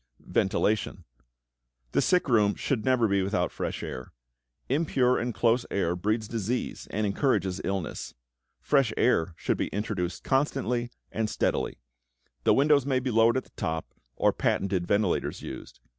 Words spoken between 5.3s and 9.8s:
close air breeds disease and encourages illness. Fresh air should be